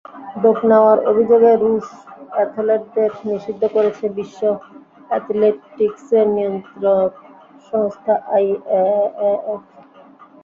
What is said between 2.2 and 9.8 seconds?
অ্যাথলেটদের নিষিদ্ধ করেছে বিশ্ব অ্যাথলেটিকসের নিয়ন্ত্রক সংস্থা আইএএএফ।